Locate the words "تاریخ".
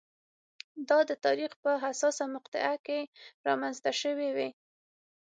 1.25-1.51